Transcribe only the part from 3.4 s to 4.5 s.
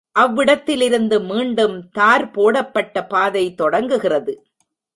தொடங்குகிறது.